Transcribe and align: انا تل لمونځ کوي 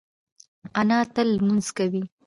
انا 0.79 0.97
تل 1.15 1.27
لمونځ 1.35 1.65
کوي 1.77 2.03